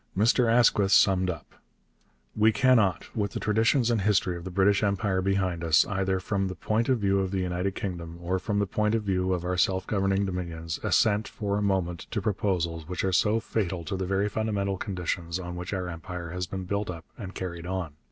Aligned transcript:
Mr 0.17 0.51
Asquith 0.51 0.91
summed 0.91 1.29
up: 1.29 1.53
We 2.35 2.51
cannot, 2.51 3.15
with 3.15 3.33
the 3.33 3.39
traditions 3.39 3.91
and 3.91 4.01
history 4.01 4.35
of 4.35 4.45
the 4.45 4.49
British 4.49 4.81
Empire 4.81 5.21
behind 5.21 5.63
us, 5.63 5.85
either 5.85 6.19
from 6.19 6.47
the 6.47 6.55
point 6.55 6.89
of 6.89 6.97
view 6.97 7.19
of 7.19 7.29
the 7.29 7.37
United 7.41 7.75
Kingdom, 7.75 8.17
or 8.19 8.39
from 8.39 8.57
the 8.57 8.65
point 8.65 8.95
of 8.95 9.03
view 9.03 9.31
of 9.31 9.45
our 9.45 9.57
self 9.57 9.85
governing 9.85 10.25
Dominions, 10.25 10.79
assent 10.81 11.27
for 11.27 11.55
a 11.55 11.61
moment 11.61 12.07
to 12.09 12.19
proposals 12.19 12.87
which 12.87 13.03
are 13.03 13.13
so 13.13 13.39
fatal 13.39 13.83
to 13.83 13.95
the 13.95 14.07
very 14.07 14.27
fundamental 14.27 14.75
conditions 14.75 15.37
on 15.37 15.55
which 15.55 15.71
our 15.71 15.87
empire 15.87 16.31
has 16.31 16.47
been 16.47 16.63
built 16.63 16.89
up 16.89 17.05
and 17.15 17.35
carried 17.35 17.67
on.... 17.67 17.93